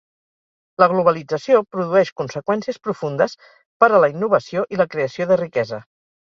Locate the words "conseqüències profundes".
2.21-3.37